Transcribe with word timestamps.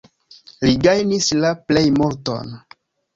Li 0.67 0.71
gajnis 0.87 1.27
la 1.41 1.51
plejmulton. 1.67 2.51